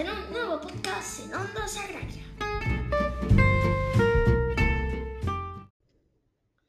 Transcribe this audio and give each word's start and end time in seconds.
en 0.00 0.08
un 0.08 0.32
nuevo 0.32 0.58
podcast 0.58 1.26
en 1.26 1.34
Onda 1.34 1.68
Sagraria. 1.68 2.24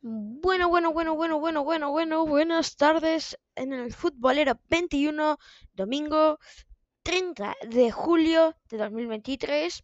Bueno, 0.02 0.68
bueno, 0.68 0.91
bueno, 0.91 1.15
bueno, 1.15 1.39
bueno, 1.39 1.63
bueno, 1.63 1.91
bueno, 1.91 2.25
buenas 2.25 2.75
tardes 2.75 3.38
en 3.55 3.71
el 3.71 3.94
Futbolero 3.94 4.59
21, 4.70 5.38
domingo 5.71 6.39
30 7.04 7.55
de 7.70 7.89
julio 7.89 8.57
de 8.70 8.77
2023, 8.77 9.82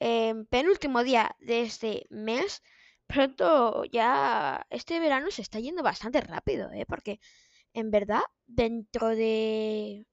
em, 0.00 0.46
penúltimo 0.46 1.04
día 1.04 1.36
de 1.38 1.62
este 1.62 2.04
mes. 2.10 2.62
Pronto 3.06 3.84
ya 3.84 4.66
este 4.70 4.98
verano 4.98 5.30
se 5.30 5.42
está 5.42 5.60
yendo 5.60 5.84
bastante 5.84 6.20
rápido, 6.20 6.72
¿eh? 6.72 6.84
Porque 6.84 7.20
en 7.74 7.92
verdad, 7.92 8.22
dentro 8.48 9.10
de 9.10 10.04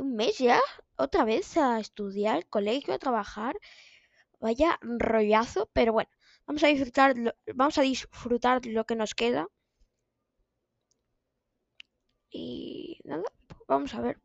un 0.00 0.14
mes 0.16 0.38
ya, 0.38 0.60
otra 0.96 1.24
vez 1.24 1.56
a 1.56 1.80
estudiar, 1.80 2.46
colegio, 2.48 2.94
a 2.94 2.98
trabajar. 2.98 3.56
Vaya 4.40 4.78
rollazo, 4.82 5.68
pero 5.72 5.92
bueno, 5.92 6.10
vamos 6.46 6.64
a 6.64 6.68
disfrutar, 6.68 7.14
vamos 7.54 7.78
a 7.78 7.82
disfrutar 7.82 8.64
lo 8.66 8.84
que 8.86 8.96
nos 8.96 9.14
queda. 9.14 9.48
Y 12.30 13.00
nada, 13.04 13.24
vamos 13.66 13.94
a 13.94 14.00
ver 14.00 14.18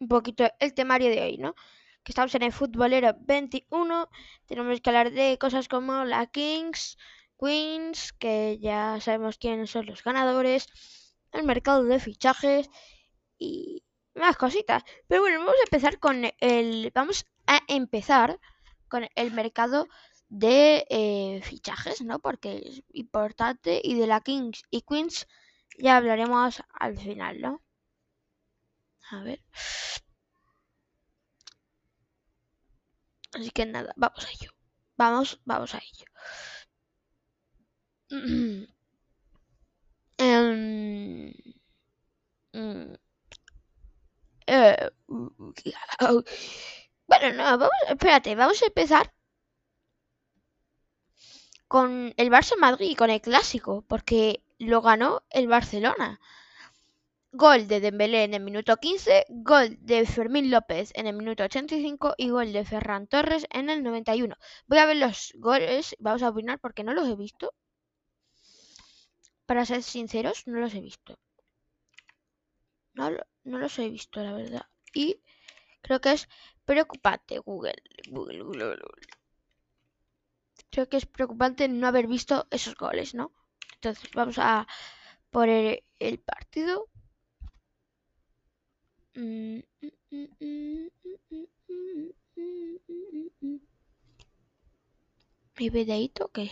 un 0.00 0.08
poquito 0.08 0.44
el 0.60 0.74
temario 0.74 1.10
de 1.10 1.22
hoy, 1.22 1.38
¿no? 1.38 1.54
Que 2.02 2.12
estamos 2.12 2.34
en 2.34 2.42
el 2.42 2.52
futbolero 2.52 3.14
21, 3.20 4.08
tenemos 4.46 4.80
que 4.80 4.90
hablar 4.90 5.10
de 5.12 5.38
cosas 5.38 5.68
como 5.68 6.04
la 6.04 6.26
Kings, 6.26 6.98
Queens, 7.40 8.12
que 8.12 8.58
ya 8.60 8.98
sabemos 9.00 9.38
quiénes 9.38 9.70
son 9.70 9.86
los 9.86 10.02
ganadores, 10.04 10.68
el 11.32 11.44
mercado 11.44 11.84
de 11.84 11.98
fichajes 12.00 12.70
y 13.38 13.83
más 14.14 14.36
cositas. 14.36 14.82
Pero 15.08 15.22
bueno, 15.22 15.38
vamos 15.40 15.56
a 15.60 15.64
empezar 15.64 15.98
con 15.98 16.24
el. 16.40 16.90
Vamos 16.94 17.26
a 17.46 17.60
empezar 17.68 18.38
con 18.88 19.06
el 19.14 19.32
mercado 19.32 19.88
de 20.28 20.86
eh, 20.90 21.40
fichajes, 21.42 22.02
¿no? 22.02 22.18
Porque 22.20 22.58
es 22.64 22.82
importante. 22.92 23.80
Y 23.82 23.98
de 23.98 24.06
la 24.06 24.20
Kings 24.20 24.62
y 24.70 24.82
Queens 24.82 25.26
ya 25.78 25.96
hablaremos 25.96 26.62
al 26.72 26.98
final, 26.98 27.40
¿no? 27.40 27.62
A 29.10 29.22
ver. 29.22 29.40
Así 33.34 33.50
que 33.50 33.64
nada, 33.66 33.92
vamos 33.96 34.24
a 34.26 34.30
ello. 34.30 34.50
Vamos, 34.96 35.40
vamos 35.44 35.74
a 35.74 35.78
ello. 35.78 36.06
um, 40.18 41.32
eh, 44.46 44.90
bueno, 47.06 47.32
no, 47.36 47.44
vamos, 47.58 47.70
espérate, 47.88 48.34
vamos 48.34 48.62
a 48.62 48.66
empezar 48.66 49.12
con 51.68 52.14
el 52.16 52.30
Barça 52.30 52.56
Madrid, 52.58 52.96
con 52.96 53.10
el 53.10 53.20
clásico, 53.20 53.84
porque 53.88 54.42
lo 54.58 54.80
ganó 54.82 55.22
el 55.30 55.48
Barcelona. 55.48 56.20
Gol 57.32 57.66
de 57.66 57.80
Dembélé 57.80 58.24
en 58.24 58.34
el 58.34 58.42
minuto 58.42 58.76
15, 58.76 59.26
gol 59.28 59.76
de 59.80 60.06
Fermín 60.06 60.50
López 60.50 60.92
en 60.94 61.06
el 61.08 61.16
minuto 61.16 61.42
85 61.42 62.14
y 62.16 62.30
gol 62.30 62.52
de 62.52 62.64
Ferran 62.64 63.08
Torres 63.08 63.46
en 63.50 63.70
el 63.70 63.82
91. 63.82 64.36
Voy 64.68 64.78
a 64.78 64.86
ver 64.86 64.96
los 64.98 65.32
goles, 65.38 65.96
vamos 65.98 66.22
a 66.22 66.28
opinar 66.28 66.60
porque 66.60 66.84
no 66.84 66.94
los 66.94 67.08
he 67.08 67.16
visto. 67.16 67.52
Para 69.46 69.64
ser 69.66 69.82
sinceros, 69.82 70.46
no 70.46 70.60
los 70.60 70.74
he 70.74 70.80
visto. 70.80 71.18
No, 72.94 73.10
no 73.44 73.58
los 73.58 73.78
he 73.78 73.88
visto, 73.88 74.22
la 74.22 74.32
verdad. 74.32 74.66
Y 74.92 75.20
creo 75.82 76.00
que 76.00 76.12
es 76.12 76.28
preocupante 76.64 77.38
Google. 77.38 77.82
Google, 78.08 78.42
Google, 78.42 78.64
Google. 78.64 79.06
Creo 80.70 80.88
que 80.88 80.96
es 80.96 81.06
preocupante 81.06 81.68
no 81.68 81.86
haber 81.86 82.06
visto 82.06 82.46
esos 82.50 82.74
goles, 82.74 83.14
¿no? 83.14 83.32
Entonces 83.76 84.10
vamos 84.12 84.38
a 84.38 84.66
poner 85.30 85.84
el 85.98 86.18
partido. 86.18 86.88
¿Mi 95.58 95.70
videito 95.70 96.30
qué? 96.32 96.50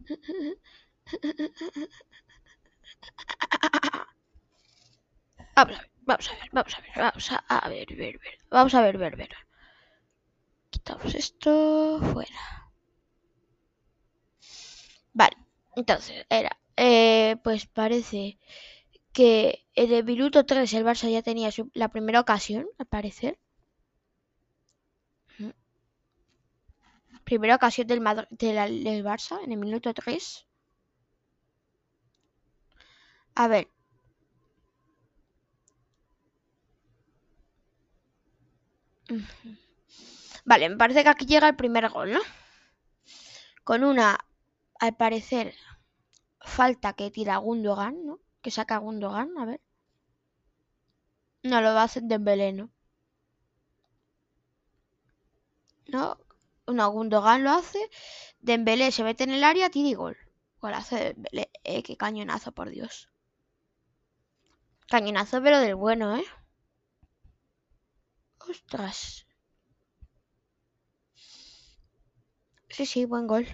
Vamos 5.56 5.76
a 5.78 5.80
ver, 5.80 5.90
vamos 6.08 6.28
a 6.30 6.34
ver, 6.34 6.48
vamos 6.52 6.74
a 6.76 6.80
ver, 6.80 6.92
vamos 6.96 7.32
a 7.32 7.68
ver, 7.68 7.88
ver, 7.96 8.18
ver. 8.18 8.38
Vamos 8.50 8.74
a 8.74 8.82
ver, 8.82 8.96
ver, 8.98 9.16
ver. 9.16 9.32
Quitamos 10.70 11.14
esto 11.14 12.00
fuera. 12.12 12.40
Vale, 15.14 15.36
entonces 15.76 16.26
era, 16.28 16.58
eh, 16.76 17.36
pues 17.42 17.66
parece 17.66 18.38
que 19.12 19.66
en 19.74 19.92
el 19.92 20.04
minuto 20.04 20.46
3 20.46 20.72
el 20.74 20.84
Barça 20.84 21.10
ya 21.10 21.22
tenía 21.22 21.50
la 21.74 21.88
primera 21.88 22.20
ocasión, 22.20 22.66
al 22.78 22.86
parecer. 22.86 23.38
Primera 27.24 27.56
ocasión 27.56 27.86
del, 27.88 28.00
del 28.30 29.04
Barça 29.04 29.42
en 29.42 29.50
el 29.52 29.58
minuto 29.58 29.92
3. 29.92 30.46
A 33.36 33.46
ver. 33.48 33.68
Vale, 40.44 40.68
me 40.70 40.76
parece 40.76 41.02
que 41.02 41.10
aquí 41.10 41.26
llega 41.26 41.48
el 41.48 41.56
primer 41.56 41.88
gol, 41.90 42.12
¿no? 42.12 42.20
Con 43.64 43.82
una, 43.82 44.18
al 44.78 44.96
parecer, 44.96 45.54
falta 46.40 46.94
que 46.94 47.10
tira 47.10 47.38
Gundogan, 47.38 48.06
¿no? 48.06 48.20
Que 48.42 48.50
saca 48.52 48.78
Gundogan, 48.78 49.36
a 49.38 49.44
ver. 49.46 49.60
No, 51.44 51.60
lo 51.60 51.72
va 51.74 51.82
a 51.82 51.84
hacer 51.84 52.02
Dembélé, 52.02 52.52
¿no? 52.52 52.70
No, 55.86 56.18
no, 56.66 56.90
Gundogan 56.90 57.42
lo 57.42 57.50
hace. 57.50 57.78
Dembélé 58.40 58.92
se 58.92 59.02
mete 59.04 59.24
en 59.24 59.30
el 59.30 59.44
área, 59.44 59.70
tira 59.70 59.96
gol. 59.96 60.16
Golazo 60.60 60.96
de 60.96 61.04
Dembélé. 61.14 61.50
Eh, 61.64 61.82
qué 61.82 61.96
cañonazo, 61.96 62.52
por 62.52 62.68
Dios. 62.70 63.08
Cañonazo, 64.88 65.42
pero 65.42 65.58
del 65.60 65.74
bueno, 65.74 66.16
¿eh? 66.16 66.24
Ostras. 68.52 69.26
Sí, 72.68 72.84
sí, 72.84 73.06
buen 73.06 73.26
gol. 73.26 73.46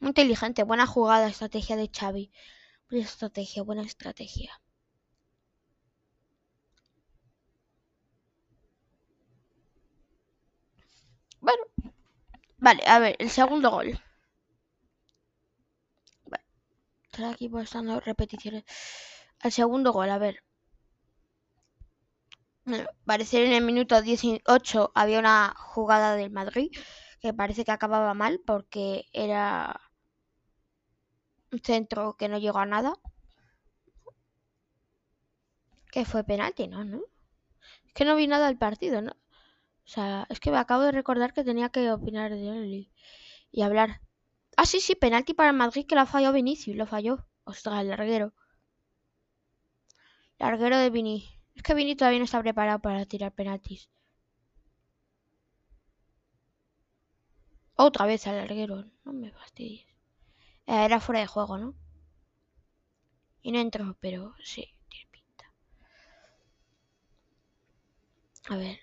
Muy 0.00 0.08
inteligente, 0.08 0.62
buena 0.62 0.86
jugada, 0.86 1.28
estrategia 1.28 1.76
de 1.76 1.90
Xavi. 1.94 2.30
Buena 2.90 3.06
estrategia, 3.06 3.62
buena 3.62 3.82
estrategia. 3.82 4.60
Bueno. 11.40 11.62
Vale, 12.58 12.82
a 12.86 12.98
ver, 12.98 13.16
el 13.18 13.30
segundo 13.30 13.70
gol. 13.70 13.98
Vale. 16.30 17.30
Aquí 17.32 17.48
pues 17.48 17.72
dando 17.72 18.00
repeticiones. 18.00 18.64
El 19.46 19.52
segundo 19.52 19.92
gol, 19.92 20.10
a 20.10 20.18
ver. 20.18 20.42
Parece 23.04 23.46
en 23.46 23.52
el 23.52 23.62
minuto 23.62 24.02
18 24.02 24.90
había 24.92 25.20
una 25.20 25.54
jugada 25.56 26.16
del 26.16 26.30
Madrid 26.30 26.72
que 27.20 27.32
parece 27.32 27.64
que 27.64 27.70
acababa 27.70 28.12
mal 28.12 28.40
porque 28.44 29.06
era 29.12 29.80
un 31.52 31.60
centro 31.60 32.16
que 32.18 32.28
no 32.28 32.38
llegó 32.38 32.58
a 32.58 32.66
nada. 32.66 32.94
Que 35.92 36.04
fue 36.04 36.24
penalti, 36.24 36.66
¿no? 36.66 36.84
¿no? 36.84 37.02
Es 37.86 37.92
que 37.94 38.04
no 38.04 38.16
vi 38.16 38.26
nada 38.26 38.48
del 38.48 38.58
partido, 38.58 39.00
¿no? 39.00 39.12
O 39.12 39.88
sea, 39.94 40.26
es 40.28 40.40
que 40.40 40.50
me 40.50 40.58
acabo 40.58 40.82
de 40.82 40.90
recordar 40.90 41.32
que 41.32 41.44
tenía 41.44 41.68
que 41.68 41.92
opinar 41.92 42.32
de 42.32 42.48
él 42.48 42.90
y, 43.52 43.62
hablar. 43.62 44.00
Ah, 44.56 44.66
sí, 44.66 44.80
sí, 44.80 44.96
penalti 44.96 45.34
para 45.34 45.50
el 45.50 45.56
Madrid 45.56 45.86
que 45.86 45.94
lo 45.94 46.04
falló 46.04 46.32
Vinicius, 46.32 46.76
lo 46.76 46.86
falló. 46.86 47.24
Ostras, 47.44 47.82
el 47.82 47.90
larguero. 47.90 48.34
Larguero 50.38 50.78
de 50.78 50.90
Vini. 50.90 51.28
Es 51.54 51.62
que 51.62 51.74
Vini 51.74 51.96
todavía 51.96 52.18
no 52.18 52.24
está 52.26 52.40
preparado 52.40 52.78
para 52.80 53.06
tirar 53.06 53.32
penaltis. 53.32 53.88
Otra 57.76 58.06
vez 58.06 58.26
al 58.26 58.36
larguero. 58.36 58.84
No 59.04 59.12
me 59.12 59.30
fastidies. 59.32 59.86
Eh, 60.66 60.84
era 60.84 61.00
fuera 61.00 61.20
de 61.20 61.26
juego, 61.26 61.58
¿no? 61.58 61.74
Y 63.42 63.52
no 63.52 63.60
entró, 63.60 63.96
pero 64.00 64.34
sí, 64.42 64.74
tiene 64.88 65.06
pinta. 65.10 65.52
A 68.48 68.56
ver. 68.56 68.78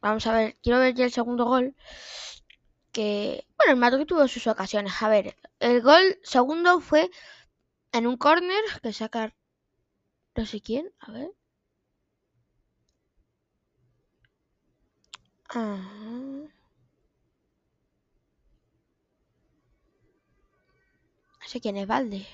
Vamos 0.00 0.26
a 0.26 0.32
ver. 0.32 0.56
Quiero 0.62 0.78
ver 0.78 0.94
ya 0.94 1.04
el 1.04 1.12
segundo 1.12 1.44
gol. 1.46 1.74
Que. 2.92 3.46
Bueno, 3.56 3.72
el 3.72 3.78
Madrid 3.78 4.06
tuvo 4.06 4.28
sus 4.28 4.46
ocasiones. 4.46 4.92
A 5.02 5.08
ver. 5.08 5.36
El 5.58 5.82
gol 5.82 6.18
segundo 6.22 6.80
fue 6.80 7.10
en 7.92 8.06
un 8.06 8.16
corner 8.16 8.62
que 8.82 8.92
sacar 8.92 9.34
no 10.36 10.46
sé 10.46 10.60
quién, 10.60 10.92
a 11.00 11.12
ver. 11.12 11.30
Ah. 15.48 15.78
No 21.40 21.46
sé 21.46 21.60
quién 21.60 21.76
es 21.76 21.86
Valde. 21.86 22.26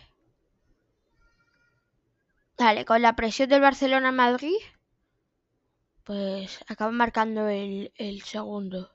Vale, 2.59 2.85
con 2.85 3.03
la 3.03 3.17
presión 3.17 3.49
del 3.49 3.61
Barcelona 3.61 4.11
en 4.11 4.15
Madrid, 4.17 4.57
pues 6.05 6.61
acaba 6.69 6.91
marcando 6.91 7.49
el, 7.49 7.93
el 7.97 8.21
segundo. 8.23 8.91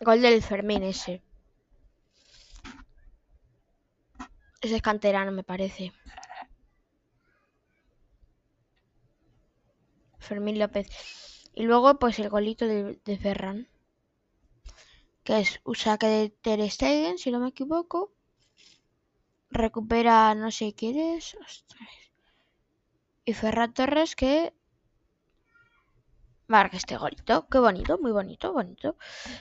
Gol 0.00 0.20
del 0.22 0.42
Fermín 0.42 0.82
ese. 0.82 1.22
Ese 4.55 4.55
es 4.72 4.82
canterano, 4.82 5.32
me 5.32 5.42
parece. 5.42 5.92
Fermín 10.18 10.58
López. 10.58 10.88
Y 11.54 11.62
luego, 11.62 11.98
pues 11.98 12.18
el 12.18 12.28
golito 12.28 12.66
de, 12.66 13.18
Ferran. 13.18 13.68
Que 15.24 15.40
es 15.40 15.60
un 15.64 15.74
saque 15.74 16.06
de 16.06 16.30
Ter 16.30 16.60
Stegen, 16.70 17.18
si 17.18 17.30
no 17.30 17.40
me 17.40 17.48
equivoco. 17.48 18.12
Recupera, 19.50 20.34
no 20.34 20.50
sé 20.50 20.74
quién 20.74 20.98
es. 20.98 21.36
Y 23.24 23.32
Ferran 23.32 23.72
Torres 23.74 24.14
que 24.14 24.52
marca 26.48 26.76
este 26.76 26.96
golito. 26.96 27.48
Qué 27.48 27.58
bonito, 27.58 27.98
muy 27.98 28.12
bonito, 28.12 28.52
bonito. 28.52 28.96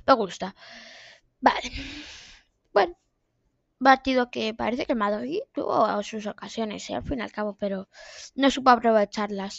Me 0.07 0.13
gusta. 0.13 0.55
Vale. 1.41 1.71
Bueno. 2.73 2.95
Partido 3.89 4.21
que 4.33 4.43
parece 4.61 4.85
que 4.85 4.93
el 4.95 5.03
Madrid 5.05 5.41
tuvo 5.55 5.77
sus 6.09 6.25
ocasiones, 6.33 6.89
¿eh? 6.89 6.95
al 6.95 7.03
fin 7.07 7.19
y 7.19 7.23
al 7.23 7.31
cabo, 7.37 7.51
pero 7.61 7.77
no 8.41 8.47
supo 8.51 8.69
aprovecharlas. 8.71 9.53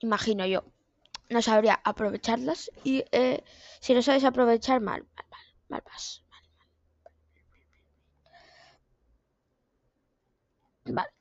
Imagino 0.00 0.44
yo. 0.46 0.60
No 1.30 1.40
sabría 1.42 1.80
aprovecharlas 1.84 2.70
y 2.84 3.04
eh, 3.12 3.44
si 3.80 3.94
no 3.94 4.02
sabes 4.02 4.24
aprovechar, 4.24 4.80
mal, 4.80 5.02
mal, 5.16 5.26
mal, 5.30 5.46
mal 5.70 5.82
vas. 5.86 6.24
Mal, 6.30 6.44
mal. 10.84 10.94
Vale. 10.94 11.19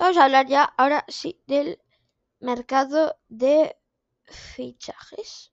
Vamos 0.00 0.16
a 0.16 0.24
hablar 0.24 0.46
ya 0.46 0.64
ahora 0.64 1.04
sí 1.08 1.42
del 1.46 1.78
mercado 2.38 3.20
de 3.28 3.76
fichajes. 4.24 5.52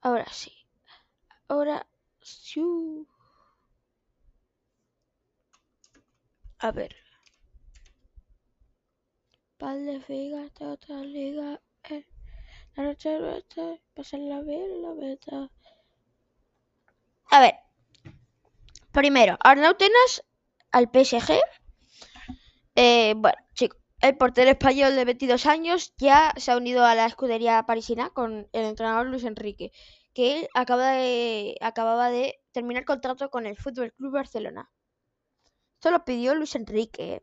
Ahora 0.00 0.24
sí. 0.32 0.50
Ahora 1.48 1.86
sí. 2.22 3.06
A 6.58 6.70
ver. 6.70 6.96
Pal 9.58 9.84
de 9.84 10.66
otra 10.66 11.00
liga. 11.02 11.60
Eh. 11.82 12.06
La 12.76 12.84
noche 12.84 13.18
nuestra, 13.18 13.78
pasar 13.92 14.20
la 14.20 14.40
vida, 14.40 14.74
la 14.80 14.94
beta. 14.94 15.50
A 17.30 17.40
ver. 17.40 17.56
Primero, 18.90 19.36
Arnau 19.42 19.74
Tenas 19.74 20.24
al 20.72 20.90
PSG. 20.92 21.40
Eh, 22.74 23.14
bueno, 23.16 23.36
chicos, 23.54 23.78
el 24.00 24.16
portero 24.16 24.50
español 24.50 24.96
de 24.96 25.04
22 25.04 25.46
años 25.46 25.94
ya 25.96 26.32
se 26.36 26.50
ha 26.50 26.56
unido 26.56 26.84
a 26.84 26.94
la 26.94 27.06
escudería 27.06 27.64
parisina 27.66 28.10
con 28.10 28.48
el 28.52 28.64
entrenador 28.64 29.06
Luis 29.06 29.24
Enrique, 29.24 29.70
que 30.12 30.40
él 30.40 30.48
acaba 30.54 30.92
de, 30.92 31.56
acababa 31.60 32.10
de 32.10 32.40
terminar 32.50 32.84
contrato 32.84 33.30
con 33.30 33.46
el 33.46 33.56
Fútbol 33.56 33.92
Club 33.92 34.12
Barcelona. 34.12 34.70
Esto 35.74 35.90
lo 35.90 36.04
pidió 36.04 36.34
Luis 36.34 36.54
Enrique 36.54 37.22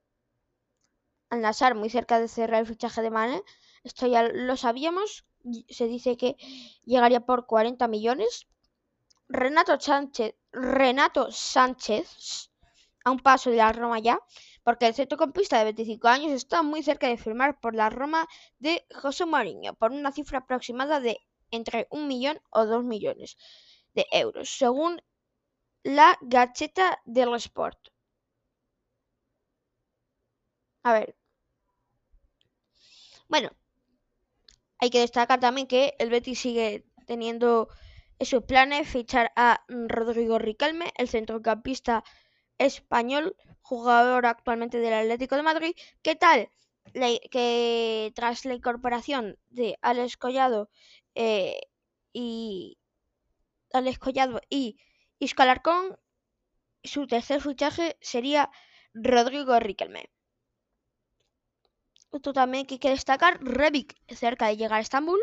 al 1.30 1.42
Nazar, 1.42 1.76
muy 1.76 1.90
cerca 1.90 2.20
de 2.20 2.28
cerrar 2.28 2.62
el 2.62 2.68
fichaje 2.68 3.02
de 3.02 3.12
Mane. 3.12 3.44
Esto 3.84 4.08
ya 4.08 4.24
lo 4.24 4.56
sabíamos. 4.58 5.26
Se 5.70 5.88
dice 5.88 6.18
que 6.18 6.36
llegaría 6.86 7.22
por 7.22 7.46
40 7.46 7.88
millones. 7.88 8.48
Renato 9.28 9.80
Sánchez, 9.80 10.36
Renato 10.52 11.32
Sánchez 11.32 12.49
a 13.10 13.12
un 13.12 13.20
paso 13.20 13.50
de 13.50 13.58
la 13.58 13.72
Roma 13.74 14.00
ya, 14.00 14.20
porque 14.64 14.88
el 14.88 14.94
centrocampista 14.94 15.58
de 15.58 15.66
25 15.66 16.08
años 16.08 16.32
está 16.32 16.64
muy 16.64 16.84
cerca 16.84 17.08
de 17.08 17.18
firmar 17.18 17.60
por 17.60 17.76
la 17.76 17.90
Roma 17.90 18.28
de 18.60 18.86
José 19.02 19.26
Mourinho 19.26 19.74
por 19.76 19.92
una 19.92 20.12
cifra 20.12 20.40
aproximada 20.40 21.00
de 21.00 21.20
entre 21.52 21.88
un 21.90 22.08
millón 22.08 22.40
o 22.52 22.66
dos 22.66 22.84
millones 22.84 23.38
de 23.96 24.06
euros, 24.12 24.50
según 24.50 25.02
la 25.84 26.18
Gacheta 26.22 27.02
del 27.06 27.34
Sport. 27.36 27.80
A 30.84 30.94
ver. 30.94 31.16
Bueno, 33.28 33.52
hay 34.80 34.90
que 34.90 35.00
destacar 35.00 35.40
también 35.40 35.68
que 35.68 35.96
el 36.00 36.10
Betis 36.10 36.40
sigue 36.40 36.86
teniendo 37.06 37.70
en 38.20 38.26
sus 38.26 38.44
planes 38.44 38.88
fichar 38.88 39.32
a 39.36 39.64
Rodrigo 39.68 40.40
Riquelme, 40.40 40.92
el 40.98 41.08
centrocampista 41.10 42.04
español, 42.60 43.36
jugador 43.62 44.26
actualmente 44.28 44.80
del 44.80 44.94
Atlético 44.94 45.36
de 45.36 45.44
Madrid. 45.44 45.74
¿Qué 46.04 46.16
tal? 46.16 46.50
que 47.32 48.12
tras 48.16 48.46
la 48.46 48.56
incorporación 48.56 49.38
de 49.50 49.78
Alex 49.82 50.18
Collado 50.18 50.72
eh, 51.14 51.62
y 52.14 52.80
Alex 53.74 54.00
Collado 54.00 54.42
y 54.50 54.78
Isco 55.20 55.44
Alarcón, 55.44 55.98
su 56.84 57.06
tercer 57.08 57.42
fichaje 57.42 57.98
sería 58.02 58.50
Rodrigo 58.94 59.60
Riquelme. 59.60 60.10
Esto 62.12 62.34
también 62.34 62.66
que 62.66 62.76
hay 62.76 62.80
que 62.80 62.90
destacar, 62.90 63.40
Rebic, 63.44 63.96
cerca 64.16 64.48
de 64.48 64.58
llegar 64.58 64.80
a 64.80 64.82
Estambul, 64.82 65.20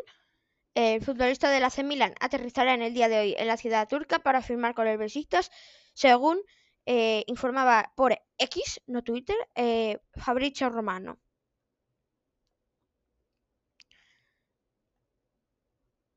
el 0.75 1.03
futbolista 1.03 1.51
del 1.51 1.65
AC 1.65 1.83
Milan 1.83 2.15
aterrizará 2.21 2.75
en 2.75 2.83
el 2.83 2.93
día 2.93 3.09
de 3.09 3.19
hoy 3.19 3.35
en 3.39 3.47
la 3.47 3.57
ciudad 3.57 3.89
turca 3.89 4.19
para 4.19 4.43
firmar 4.43 4.75
con 4.75 4.87
el 4.87 4.99
Besiktas, 4.99 5.51
según 5.95 6.39
eh, 6.87 7.25
informaba 7.27 7.93
por 7.97 8.19
X, 8.39 8.81
no 8.87 9.03
Twitter, 9.03 9.37
eh, 9.55 9.99
Fabrizio 10.15 10.71
Romano. 10.71 11.19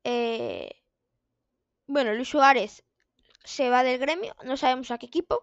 Eh, 0.04 0.70
bueno, 1.86 2.14
Luis 2.14 2.28
Suárez 2.28 2.84
se 3.44 3.70
va 3.70 3.82
del 3.84 3.98
gremio, 3.98 4.34
no 4.44 4.56
sabemos 4.56 4.90
a 4.90 4.98
qué 4.98 5.06
equipo. 5.06 5.42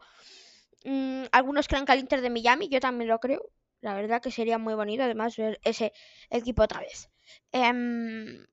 Mm, 0.86 1.25
algunos 1.31 1.67
creen 1.67 1.86
que 1.86 1.93
al 1.93 2.00
Inter 2.00 2.22
de 2.22 2.29
Miami, 2.31 2.69
yo 2.69 2.79
también 2.79 3.10
lo 3.10 3.19
creo. 3.19 3.43
La 3.81 3.96
verdad 3.96 4.22
que 4.22 4.31
sería 4.31 4.57
muy 4.57 4.75
bonito 4.75 5.03
además 5.03 5.38
ver 5.38 5.60
ese 5.63 5.93
equipo 6.29 6.63
otra 6.63 6.81
vez. 6.81 7.10
Em, 7.51 8.48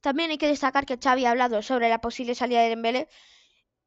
también 0.00 0.30
hay 0.30 0.38
que 0.38 0.48
destacar 0.48 0.86
que 0.86 0.98
Xavi 0.98 1.26
ha 1.26 1.30
hablado 1.32 1.62
sobre 1.62 1.88
la 1.88 2.00
posible 2.00 2.34
salida 2.34 2.62
de 2.62 2.70
Dembélé 2.70 3.08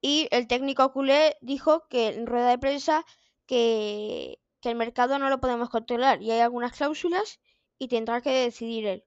y 0.01 0.27
el 0.31 0.47
técnico 0.47 0.91
culé 0.91 1.37
dijo 1.41 1.87
que 1.87 2.07
en 2.09 2.25
rueda 2.27 2.49
de 2.49 2.57
prensa 2.57 3.05
que, 3.45 4.39
el 4.63 4.75
mercado 4.75 5.17
no 5.19 5.29
lo 5.29 5.39
podemos 5.41 5.69
controlar 5.69 6.21
y 6.21 6.31
hay 6.31 6.39
algunas 6.39 6.73
cláusulas 6.73 7.39
y 7.79 7.87
tendrá 7.87 8.21
que 8.21 8.31
decidir 8.31 8.85
él. 8.87 9.05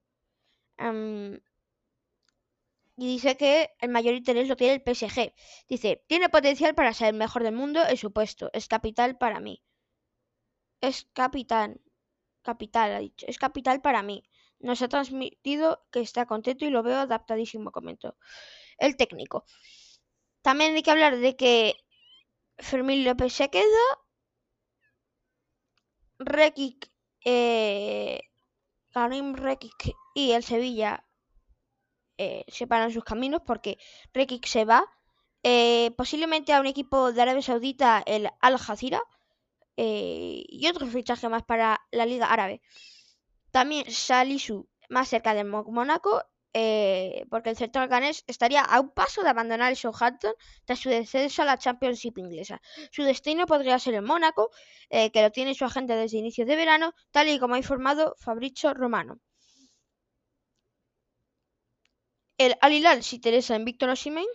y 2.97 3.07
dice 3.07 3.37
que 3.37 3.71
el 3.81 3.91
mayor 3.91 4.15
interés 4.15 4.49
lo 4.49 4.57
tiene 4.57 4.75
el 4.75 4.83
PSG. 4.83 5.35
Dice, 5.69 6.05
tiene 6.09 6.29
potencial 6.29 6.75
para 6.75 6.93
ser 6.95 7.09
el 7.09 7.15
mejor 7.15 7.43
del 7.45 7.55
mundo 7.55 7.81
en 7.87 7.97
su 7.97 8.13
puesto. 8.13 8.51
Es 8.53 8.69
capital 8.69 9.17
para 9.19 9.41
mí. 9.41 9.63
Es 10.81 11.09
capitán. 11.13 11.81
Capital, 12.43 12.93
ha 12.93 12.99
dicho. 13.01 13.27
Es 13.29 13.39
capital 13.39 13.81
para 13.81 14.03
mí. 14.03 14.23
Nos 14.61 14.83
ha 14.83 14.89
transmitido 14.89 15.85
que 15.91 16.01
está 16.01 16.27
contento 16.27 16.65
y 16.65 16.71
lo 16.71 16.83
veo 16.83 16.99
adaptadísimo, 16.99 17.73
comentó. 17.73 18.17
El 18.79 18.97
técnico. 18.97 19.45
También 20.45 20.75
hay 20.75 20.83
que 20.83 20.91
hablar 20.91 21.17
de 21.17 21.37
que 21.37 21.75
Fermín 22.59 23.03
López 23.03 23.33
se 23.33 23.49
queda. 23.49 23.85
Rekic, 26.19 26.91
eh, 27.25 28.21
Karim 28.93 29.35
Rekic 29.35 29.97
y 30.15 30.33
el 30.33 30.43
Sevilla 30.45 31.07
eh, 32.19 32.45
separan 32.49 32.93
sus 32.93 33.05
caminos 33.05 33.41
porque 33.47 33.79
Rekic 34.13 34.45
se 34.45 34.67
va. 34.67 34.85
Eh, 35.43 35.93
posiblemente 35.97 36.53
a 36.53 36.61
un 36.61 36.67
equipo 36.67 37.11
de 37.11 37.23
Arabia 37.23 37.41
Saudita, 37.41 38.03
el 38.05 38.29
Al 38.41 38.59
Jazeera. 38.59 39.01
Eh, 39.79 40.45
y 40.47 40.69
otro 40.69 40.87
fichaje 40.87 41.27
más 41.31 41.43
para 41.45 41.81
la 41.91 42.05
Liga 42.05 42.27
Árabe. 42.31 42.61
También 43.51 43.91
Salisu, 43.91 44.69
más 44.91 45.09
cerca 45.09 45.33
del 45.33 45.47
Mónaco. 45.47 46.23
Eh, 46.55 47.27
porque 47.31 47.51
el 47.51 47.57
central 47.57 47.89
ganés 47.89 48.23
estaría 48.29 48.63
a 48.63 48.81
un 48.81 48.91
paso 48.91 49.23
de 49.23 49.29
abandonar 49.31 49.71
el 49.71 49.77
Southampton 49.77 50.35
tras 50.65 50.79
su 50.79 50.89
descenso 50.89 51.43
a 51.43 51.45
la 51.45 51.59
Championship 51.59 52.17
inglesa. 52.19 52.61
Su 52.93 53.03
destino 53.03 53.47
podría 53.47 53.79
ser 53.81 53.95
el 53.95 54.03
Mónaco, 54.03 54.51
eh, 54.89 55.11
que 55.11 55.23
lo 55.23 55.31
tiene 55.33 55.55
su 55.55 55.65
agente 55.65 55.97
desde 55.97 56.19
inicios 56.19 56.47
de 56.47 56.57
verano, 56.57 56.95
tal 57.11 57.29
y 57.29 57.39
como 57.41 57.55
ha 57.55 57.59
informado 57.59 58.15
Fabrizio 58.19 58.73
Romano. 58.73 59.21
El 62.39 62.57
Al 62.61 63.03
se 63.03 63.17
interesa 63.17 63.57
en 63.57 63.65
Víctor 63.65 63.91
Osimhen. 63.91 64.27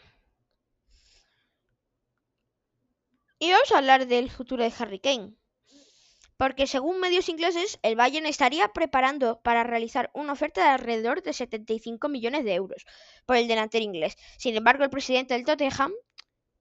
Y 3.39 3.51
vamos 3.51 3.71
a 3.71 3.77
hablar 3.77 4.07
del 4.07 4.29
futuro 4.29 4.63
de 4.63 4.73
Harry 4.77 4.99
Kane 4.99 5.39
porque 6.39 6.67
según 6.67 7.01
medios 7.01 7.27
ingleses, 7.27 7.79
el 7.81 7.97
Bayern 7.97 8.25
estaría 8.25 8.69
preparando 8.69 9.41
para 9.41 9.65
realizar 9.65 10.09
una 10.13 10.31
oferta 10.31 10.63
de 10.63 10.69
alrededor 10.69 11.21
de 11.21 11.33
75 11.33 12.07
millones 12.07 12.45
de 12.45 12.53
euros 12.53 12.85
por 13.25 13.35
el 13.35 13.49
delantero 13.49 13.83
inglés. 13.83 14.15
Sin 14.37 14.55
embargo, 14.55 14.85
el 14.85 14.89
presidente 14.89 15.33
del 15.33 15.43
Tottenham 15.43 15.91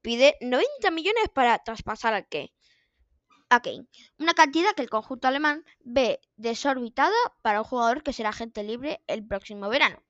pide 0.03 0.37
90 0.41 0.91
millones 0.91 1.29
para 1.33 1.61
traspasar 1.61 2.13
al 2.13 2.27
Kane. 2.27 2.53
A 3.51 3.63
Kane, 3.63 3.87
una 4.19 4.35
cantidad 4.35 4.75
que 4.75 4.83
el 4.83 4.91
conjunto 4.91 5.29
alemán 5.29 5.65
ve 5.79 6.19
desorbitada 6.35 7.15
para 7.43 7.61
un 7.61 7.65
jugador 7.65 8.03
que 8.03 8.13
será 8.13 8.31
agente 8.31 8.65
libre 8.65 9.01
el 9.07 9.25
próximo 9.25 9.69
verano. 9.69 10.03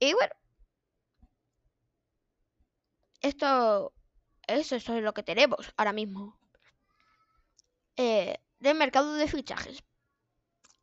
Y 0.00 0.14
bueno, 0.14 0.32
esto, 3.20 3.92
eso 4.46 4.76
es 4.76 4.88
lo 4.88 5.12
que 5.12 5.22
tenemos 5.22 5.70
ahora 5.76 5.92
mismo 5.92 6.37
eh, 7.98 8.38
del 8.60 8.76
mercado 8.76 9.12
de 9.14 9.26
fichajes. 9.28 9.82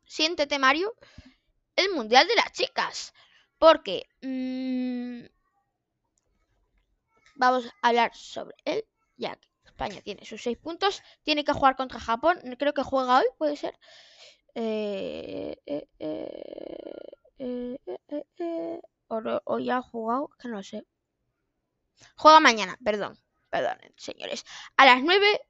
Siéntete, 0.04 0.58
Mario, 0.58 0.94
el 1.74 1.90
Mundial 1.92 2.28
de 2.28 2.36
las 2.36 2.52
Chicas. 2.52 3.14
Porque 3.58 4.06
mm, 4.20 5.24
vamos 7.36 7.66
a 7.66 7.88
hablar 7.88 8.14
sobre 8.14 8.54
él, 8.66 8.84
ya 9.16 9.34
que 9.36 9.48
España 9.64 10.02
tiene 10.02 10.26
sus 10.26 10.42
seis 10.42 10.58
puntos. 10.58 11.02
Tiene 11.22 11.42
que 11.42 11.54
jugar 11.54 11.74
contra 11.76 11.98
Japón. 11.98 12.38
Creo 12.58 12.74
que 12.74 12.82
juega 12.82 13.18
hoy, 13.18 13.26
puede 13.38 13.56
ser. 13.56 13.78
O, 19.08 19.58
ya 19.58 19.78
ha 19.78 19.82
jugado, 19.82 20.30
que 20.38 20.48
no 20.48 20.62
sé. 20.62 20.86
Juega 22.16 22.40
mañana, 22.40 22.78
perdón. 22.84 23.18
Perdón, 23.48 23.78
señores. 23.96 24.44
A 24.76 24.84
las 24.84 25.02
9 25.02 25.40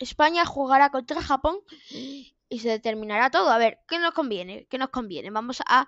España 0.00 0.44
jugará 0.44 0.90
contra 0.90 1.22
Japón 1.22 1.60
y 1.90 2.58
se 2.58 2.68
determinará 2.68 3.30
todo. 3.30 3.50
A 3.50 3.58
ver, 3.58 3.80
¿qué 3.86 3.98
nos 3.98 4.12
conviene? 4.12 4.66
¿Qué 4.68 4.78
nos 4.78 4.88
conviene? 4.90 5.30
Vamos 5.30 5.62
a 5.66 5.86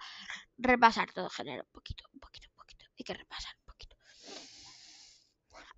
repasar 0.59 1.13
todo, 1.13 1.29
género. 1.31 1.65
Un 1.65 1.73
poquito, 1.73 2.05
un 2.13 2.21
poquito, 2.21 2.49
un 2.51 2.57
poquito. 2.57 2.85
Hay 2.99 3.05
que 3.05 3.15
repasar 3.15 3.55
un 3.59 3.65
poquito. 3.65 3.97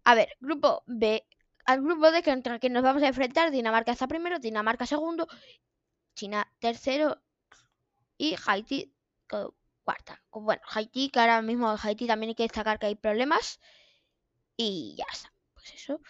A 0.05 0.15
ver, 0.15 0.29
grupo 0.41 0.83
B. 0.87 1.27
Al 1.67 1.81
grupo 1.81 2.11
D 2.11 2.23
contra 2.23 2.59
que 2.59 2.69
nos 2.69 2.83
vamos 2.83 3.03
a 3.03 3.09
enfrentar, 3.09 3.51
Dinamarca 3.51 3.93
está 3.93 4.07
primero, 4.07 4.39
Dinamarca 4.39 4.85
segundo, 4.85 5.27
China 6.15 6.47
tercero 6.59 7.23
y 8.19 8.37
Haití 8.47 8.93
cuarta. 9.85 10.23
Bueno, 10.31 10.63
Haití, 10.71 11.09
que 11.11 11.21
ahora 11.21 11.41
mismo 11.41 11.75
Haití 11.83 12.07
también 12.07 12.31
hay 12.31 12.35
que 12.35 12.43
destacar 12.43 12.79
que 12.79 12.87
hay 12.87 12.97
problemas. 12.97 13.61
Y 14.57 14.95
ya 14.97 15.07
está. 15.11 15.33
Pues 15.55 15.73
eso. 15.75 16.01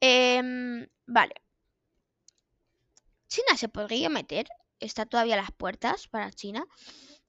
Em, 0.00 0.86
vale. 1.06 1.34
China 3.28 3.56
se 3.56 3.68
podría 3.68 4.08
meter. 4.10 4.46
Está 4.80 5.06
todavía 5.06 5.36
las 5.36 5.52
puertas 5.52 6.08
para 6.08 6.30
China. 6.32 6.66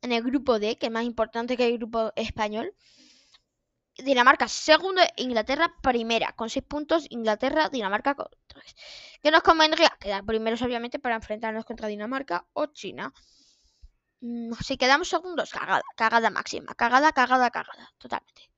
En 0.02 0.12
el 0.12 0.24
grupo 0.24 0.60
D, 0.60 0.78
que 0.78 0.88
es 0.88 0.92
más 0.92 1.06
importante 1.06 1.58
que 1.58 1.68
el 1.68 1.78
grupo 1.78 2.12
español. 2.16 2.74
Dinamarca 3.98 4.48
segundo, 4.48 5.02
Inglaterra 5.18 5.74
primera, 5.82 6.34
con 6.34 6.50
seis 6.50 6.66
puntos, 6.66 7.06
Inglaterra, 7.10 7.70
Dinamarca 7.70 8.16
con 8.16 8.28
tres. 8.48 8.76
¿Qué 9.22 9.32
nos 9.32 9.44
convendría? 9.44 9.96
Quedar 10.00 10.26
primeros, 10.26 10.62
obviamente, 10.62 10.98
para 11.00 11.16
enfrentarnos 11.16 11.66
contra 11.66 11.88
Dinamarca 11.88 12.46
o 12.54 12.68
China. 12.68 13.14
Mm, 14.22 14.54
si 14.68 14.78
quedamos 14.78 15.10
segundos, 15.10 15.52
cagada, 15.52 15.84
cagada 15.96 16.30
máxima, 16.30 16.74
cagada, 16.76 17.12
cagada, 17.12 17.50
cagada, 17.52 17.94
totalmente 17.98 18.51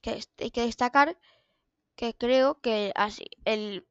que 0.00 0.22
hay 0.38 0.50
que 0.50 0.62
destacar 0.62 1.16
que 2.00 2.14
creo 2.14 2.60
que 2.62 2.92
así, 2.94 3.26
el, 3.44 3.86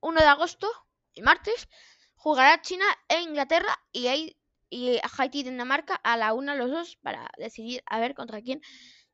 1 0.00 0.20
de 0.20 0.26
agosto, 0.26 0.68
el 1.14 1.24
martes, 1.24 1.68
jugará 2.14 2.62
China 2.62 2.84
e 3.08 3.22
Inglaterra 3.22 3.76
y, 3.90 4.06
hay, 4.06 4.36
y 4.70 5.00
Haití 5.18 5.40
y 5.40 5.42
Dinamarca 5.42 5.96
a 5.96 6.16
la 6.16 6.32
una 6.32 6.54
los 6.54 6.70
dos 6.70 6.96
para 7.02 7.28
decidir 7.36 7.82
a 7.86 7.98
ver 7.98 8.14
contra 8.14 8.40
quién 8.40 8.60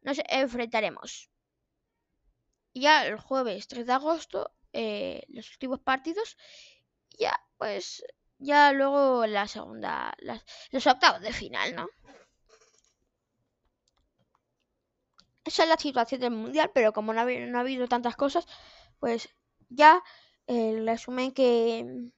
nos 0.03 0.19
enfrentaremos. 0.29 1.31
Ya 2.75 3.07
el 3.07 3.19
jueves 3.19 3.69
3 3.69 3.87
de 3.87 3.93
agosto, 3.95 4.53
eh, 4.75 5.25
los 5.29 5.51
últimos 5.53 5.81
partidos, 5.81 6.37
ya 7.19 7.41
pues 7.57 8.05
ya 8.39 8.73
luego 8.73 9.27
la 9.27 9.49
segunda, 9.49 10.15
los 10.71 10.87
octavos 10.87 11.23
de 11.23 11.33
final, 11.33 11.75
¿no? 11.75 11.89
Esa 15.51 15.65
es 15.65 15.69
la 15.69 15.77
situación 15.77 16.21
del 16.21 16.31
mundial, 16.31 16.71
pero 16.73 16.93
como 16.93 17.13
no 17.13 17.21
ha, 17.21 17.61
habido 17.61 17.89
tantas 17.89 18.17
cosas, 18.17 18.47
pues 19.01 19.29
ya 19.69 20.03
el 20.47 20.87
resumen 20.87 21.33
que 21.33 22.13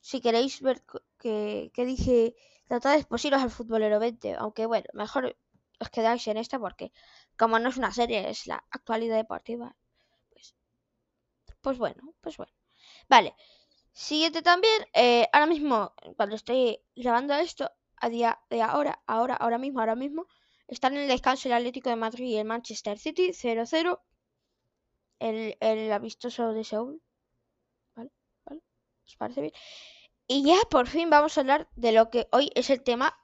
si 0.00 0.20
queréis 0.20 0.60
ver 0.60 0.78
que, 1.18 1.84
dije, 1.92 2.36
tratad 2.68 2.96
de 2.96 3.04
posiros 3.04 3.42
al 3.42 3.50
futbolero 3.50 3.98
20, 3.98 4.34
aunque 4.34 4.66
bueno, 4.66 4.86
mejor 4.92 5.36
os 5.80 5.90
quedáis 5.90 6.26
en 6.28 6.36
esta 6.36 6.58
porque 6.58 6.92
como 7.36 7.58
no 7.58 7.68
es 7.70 7.76
una 7.76 7.92
serie, 7.92 8.30
es 8.30 8.46
la 8.46 8.58
actualidad 8.70 9.16
deportiva. 9.16 9.74
Pues, 10.30 10.54
pues 11.62 11.78
bueno, 11.78 12.14
pues 12.20 12.36
bueno. 12.36 12.52
Vale. 13.08 13.34
Siguiente 13.92 14.42
también, 14.42 14.80
eh, 14.92 15.28
ahora 15.32 15.46
mismo, 15.46 15.94
cuando 16.16 16.36
estoy 16.36 16.80
grabando 16.96 17.34
esto, 17.34 17.70
a 17.96 18.08
día 18.08 18.40
de 18.50 18.60
ahora, 18.62 19.02
ahora, 19.06 19.34
ahora 19.36 19.58
mismo, 19.58 19.80
ahora 19.80 19.96
mismo, 19.96 20.26
están 20.68 20.96
en 20.96 21.02
el 21.02 21.08
descanso 21.08 21.48
el 21.48 21.54
Atlético 21.54 21.90
de 21.90 21.96
Madrid 21.96 22.26
y 22.26 22.36
el 22.36 22.44
Manchester 22.46 22.98
City 22.98 23.30
0-0. 23.32 24.00
El, 25.18 25.56
el 25.60 25.92
amistoso 25.92 26.52
de 26.52 26.64
Seúl. 26.64 27.02
¿Vale? 27.94 28.10
¿Vale? 28.44 28.62
¿Os 29.06 29.16
parece 29.16 29.40
bien? 29.42 29.52
Y 30.26 30.44
ya 30.44 30.56
por 30.70 30.86
fin 30.86 31.10
vamos 31.10 31.36
a 31.36 31.42
hablar 31.42 31.68
de 31.76 31.92
lo 31.92 32.10
que 32.10 32.28
hoy 32.32 32.50
es 32.54 32.70
el 32.70 32.82
tema 32.82 33.16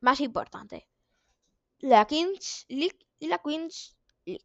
más 0.00 0.20
importante. 0.20 0.86
La 1.78 2.06
Kings 2.06 2.66
League 2.68 2.98
y 3.18 3.28
la 3.28 3.38
Queens 3.38 3.96
League. 4.24 4.44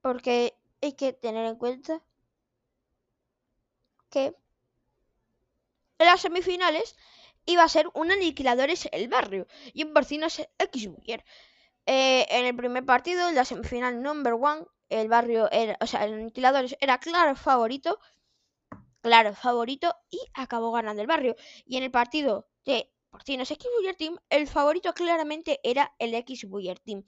Porque 0.00 0.56
hay 0.80 0.92
que 0.92 1.12
tener 1.12 1.46
en 1.46 1.56
cuenta 1.56 2.02
que 4.10 4.36
en 5.98 6.06
las 6.06 6.20
semifinales 6.20 6.96
iba 7.46 7.62
a 7.62 7.68
ser 7.68 7.88
un 7.94 8.10
aniquiladores 8.10 8.88
el 8.92 9.08
barrio 9.08 9.46
y 9.72 9.84
un 9.84 9.92
porcinos 9.92 10.40
X 10.58 10.88
eh, 11.86 12.26
en 12.30 12.46
el 12.46 12.56
primer 12.56 12.84
partido, 12.84 13.28
en 13.28 13.34
la 13.34 13.44
semifinal 13.44 14.02
number 14.02 14.34
one, 14.34 14.64
el 14.88 15.08
barrio 15.08 15.50
era, 15.50 15.76
o 15.80 15.86
sea, 15.86 16.04
el 16.04 16.14
aniquiladores 16.14 16.76
era 16.80 16.98
claro 16.98 17.36
favorito, 17.36 17.98
claro 19.02 19.34
favorito 19.34 19.94
y 20.10 20.18
acabó 20.34 20.72
ganando 20.72 21.02
el 21.02 21.08
barrio. 21.08 21.36
Y 21.66 21.76
en 21.76 21.84
el 21.84 21.90
partido 21.90 22.48
de 22.64 22.90
porcinos 23.10 23.50
X 23.50 23.68
Team, 23.98 24.18
el 24.30 24.46
favorito 24.46 24.94
claramente 24.94 25.60
era 25.62 25.94
el 25.98 26.14
X 26.14 26.46
Team. 26.84 27.04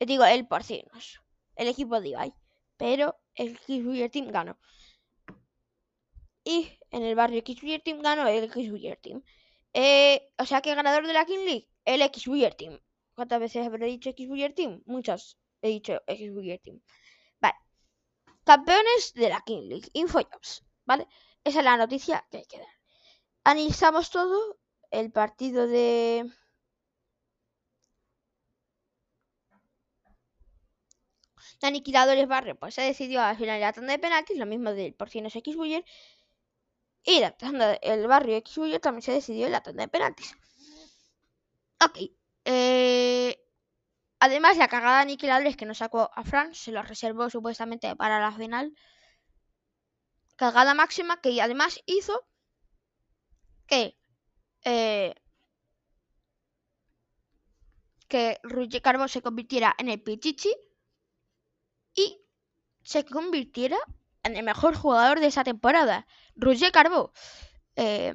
Eh, 0.00 0.06
digo, 0.06 0.24
el 0.24 0.46
porcinos, 0.46 1.20
el 1.56 1.68
equipo 1.68 2.00
de 2.00 2.08
Ibai, 2.08 2.34
pero 2.76 3.16
el 3.34 3.58
X 3.66 4.10
Team 4.10 4.28
ganó. 4.30 4.58
Y 6.44 6.77
en 6.90 7.02
el 7.02 7.14
barrio 7.14 7.40
X 7.40 7.60
Team 7.84 8.00
ganó 8.00 8.26
el 8.26 8.44
X 8.44 8.70
Team. 9.02 9.22
Eh, 9.72 10.30
o 10.38 10.44
sea 10.44 10.60
que 10.60 10.70
el 10.70 10.76
ganador 10.76 11.06
de 11.06 11.12
la 11.12 11.24
King 11.24 11.44
League, 11.44 11.68
el 11.84 12.02
X 12.02 12.24
Team. 12.56 12.80
¿Cuántas 13.14 13.40
veces 13.40 13.66
habré 13.66 13.86
dicho 13.86 14.10
X 14.10 14.28
Team? 14.54 14.82
Muchas 14.86 15.38
he 15.62 15.68
dicho 15.68 16.00
X 16.06 16.60
Team. 16.62 16.80
Vale. 17.40 17.54
Campeones 18.44 19.12
de 19.14 19.28
la 19.28 19.40
King 19.42 19.68
League. 19.68 19.88
Infojobs. 19.92 20.64
¿Vale? 20.86 21.06
Esa 21.44 21.60
es 21.60 21.64
la 21.64 21.76
noticia 21.76 22.26
que 22.30 22.38
hay 22.38 22.46
que 22.46 22.58
dar. 22.58 22.68
Analizamos 23.44 24.10
todo. 24.10 24.58
El 24.90 25.12
partido 25.12 25.66
de. 25.66 26.30
de 31.60 31.66
aniquiladores 31.66 32.28
barrio 32.28 32.56
pues 32.58 32.74
se 32.74 32.82
decidió 32.82 33.20
al 33.20 33.36
final 33.36 33.60
la 33.60 33.72
tanda 33.72 33.92
de 33.92 33.98
penaltis, 33.98 34.38
lo 34.38 34.46
mismo 34.46 34.72
del 34.72 34.94
porcino 34.94 35.28
X 35.28 35.56
Buller 35.56 35.84
y 37.02 37.20
la 37.20 37.30
tanda, 37.32 37.74
el 37.74 38.06
barrio 38.06 38.36
X 38.36 38.58
también 38.80 39.02
se 39.02 39.12
decidió 39.12 39.46
en 39.46 39.52
la 39.52 39.62
tanda 39.62 39.82
de 39.82 39.88
penaltis. 39.88 40.36
Ok. 41.84 41.98
Eh, 42.44 43.38
además, 44.20 44.56
la 44.56 44.68
cagada 44.68 44.96
de 44.96 45.02
aniquiladores 45.02 45.56
que 45.56 45.66
nos 45.66 45.78
sacó 45.78 46.10
a 46.14 46.24
Fran 46.24 46.54
se 46.54 46.72
lo 46.72 46.82
reservó 46.82 47.30
supuestamente 47.30 47.94
para 47.96 48.20
la 48.20 48.32
final. 48.32 48.74
Cagada 50.36 50.74
máxima 50.74 51.20
que 51.20 51.40
además 51.42 51.80
hizo 51.86 52.26
que 53.66 53.98
eh, 54.64 55.14
que 58.08 58.40
Roger 58.42 58.82
Carbo 58.82 59.06
se 59.08 59.22
convirtiera 59.22 59.74
en 59.78 59.88
el 59.88 60.02
Pichichi 60.02 60.54
y 61.94 62.20
se 62.82 63.04
convirtiera 63.04 63.78
el 64.22 64.42
mejor 64.42 64.76
jugador 64.76 65.20
de 65.20 65.26
esa 65.26 65.44
temporada. 65.44 66.06
Roger 66.36 66.72
Carbo. 66.72 67.12
Eh, 67.76 68.14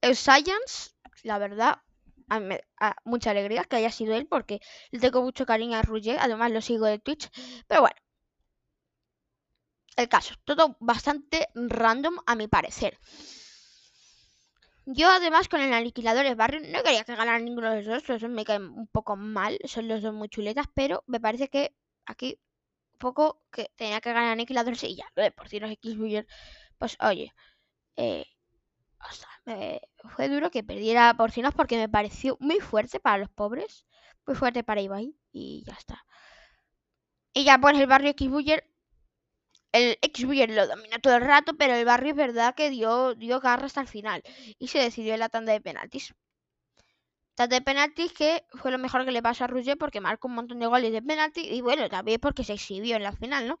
el 0.00 0.16
Science, 0.16 0.92
la 1.22 1.38
verdad, 1.38 1.82
mucha 3.04 3.30
alegría 3.30 3.64
que 3.64 3.76
haya 3.76 3.90
sido 3.90 4.14
él 4.14 4.26
porque 4.26 4.60
le 4.90 5.00
tengo 5.00 5.22
mucho 5.22 5.46
cariño 5.46 5.76
a 5.76 5.82
Roger, 5.82 6.18
además 6.20 6.52
lo 6.52 6.60
sigo 6.60 6.86
de 6.86 6.98
Twitch. 6.98 7.28
Pero 7.66 7.80
bueno, 7.82 7.96
el 9.96 10.08
caso, 10.08 10.34
todo 10.44 10.76
bastante 10.80 11.48
random 11.54 12.18
a 12.26 12.34
mi 12.36 12.48
parecer. 12.48 12.98
Yo 14.84 15.10
además 15.10 15.48
con 15.48 15.60
el 15.60 15.72
aniquilador 15.72 16.24
de 16.24 16.36
barrio 16.36 16.60
no 16.60 16.82
quería 16.84 17.02
que 17.02 17.16
ganara 17.16 17.40
ninguno 17.40 17.72
de 17.72 17.82
los 17.82 18.06
dos, 18.06 18.22
me 18.30 18.44
caen 18.44 18.68
un 18.68 18.86
poco 18.86 19.16
mal, 19.16 19.58
son 19.64 19.88
los 19.88 20.00
dos 20.02 20.14
muy 20.14 20.28
chuletas, 20.28 20.66
pero 20.74 21.02
me 21.08 21.18
parece 21.18 21.48
que 21.48 21.74
aquí 22.04 22.38
poco 22.96 23.42
que 23.52 23.70
tenía 23.76 24.00
que 24.00 24.12
ganar 24.12 24.32
aniquilador 24.32 24.74
y 24.82 24.96
ya, 24.96 25.06
de 25.16 25.30
por 25.30 25.48
si 25.48 25.60
los 25.60 25.70
X 25.70 25.96
pues 26.78 26.96
oye, 27.00 27.32
eh, 27.96 28.26
fue 30.14 30.28
duro 30.28 30.50
que 30.50 30.64
perdiera 30.64 31.14
porcinos 31.16 31.54
porque 31.54 31.76
me 31.76 31.88
pareció 31.88 32.36
muy 32.40 32.60
fuerte 32.60 33.00
para 33.00 33.18
los 33.18 33.30
pobres, 33.30 33.86
muy 34.26 34.36
fuerte 34.36 34.64
para 34.64 34.80
Ibai 34.80 35.14
y 35.32 35.64
ya 35.66 35.74
está. 35.74 36.04
Y 37.32 37.44
ya 37.44 37.58
pues 37.58 37.78
el 37.78 37.86
barrio 37.86 38.10
X 38.10 38.30
el 39.72 39.98
x 40.00 40.24
lo 40.48 40.66
dominó 40.66 40.98
todo 41.00 41.16
el 41.16 41.22
rato, 41.22 41.56
pero 41.56 41.74
el 41.74 41.84
barrio 41.84 42.10
es 42.10 42.16
verdad 42.16 42.54
que 42.54 42.70
dio, 42.70 43.14
dio 43.14 43.40
garra 43.40 43.66
hasta 43.66 43.80
el 43.82 43.88
final 43.88 44.22
y 44.58 44.68
se 44.68 44.78
decidió 44.78 45.14
en 45.14 45.20
la 45.20 45.28
tanda 45.28 45.52
de 45.52 45.60
penaltis. 45.60 46.14
Tanda 47.36 47.56
de 47.56 47.62
penaltis 47.62 48.12
que 48.12 48.46
fue 48.60 48.70
lo 48.70 48.78
mejor 48.78 49.04
que 49.04 49.12
le 49.12 49.22
pasó 49.22 49.44
a 49.44 49.46
Rouget 49.46 49.78
porque 49.78 50.00
marcó 50.00 50.26
un 50.28 50.34
montón 50.34 50.58
de 50.58 50.66
goles 50.66 50.90
de 50.90 51.02
penalti 51.02 51.42
y 51.42 51.60
bueno, 51.60 51.88
también 51.90 52.18
porque 52.18 52.44
se 52.44 52.54
exhibió 52.54 52.96
en 52.96 53.02
la 53.02 53.12
final, 53.12 53.46
¿no? 53.46 53.60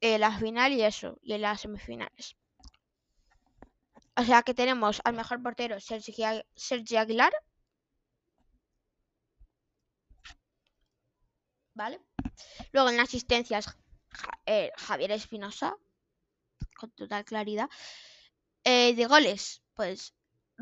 En 0.00 0.20
la 0.20 0.32
final 0.38 0.72
y 0.72 0.82
eso, 0.82 1.18
y 1.22 1.34
en 1.34 1.42
las 1.42 1.60
semifinales. 1.60 2.36
O 4.16 4.24
sea 4.24 4.42
que 4.42 4.54
tenemos 4.54 5.02
al 5.04 5.14
mejor 5.14 5.42
portero 5.42 5.78
Sergio 5.80 6.98
Aguilar. 6.98 7.32
¿Vale? 11.74 12.00
Luego 12.72 12.88
en 12.88 13.00
asistencias 13.00 13.76
eh, 14.46 14.70
Javier 14.78 15.12
Espinosa, 15.12 15.76
con 16.78 16.90
total 16.92 17.24
claridad. 17.24 17.68
Eh, 18.64 18.94
de 18.94 19.06
goles, 19.06 19.62
pues 19.74 20.14